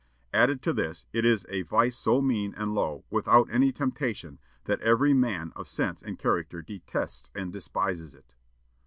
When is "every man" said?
4.81-5.53